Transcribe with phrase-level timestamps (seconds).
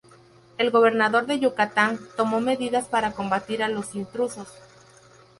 [0.57, 4.47] El gobernador de Yucatán tomó medidas para combatir a los intrusos.